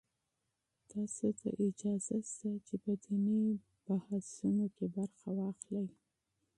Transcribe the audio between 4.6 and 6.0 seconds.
کې برخه واخلئ.